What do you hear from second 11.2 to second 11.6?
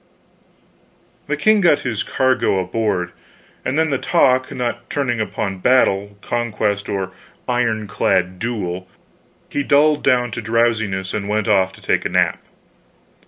went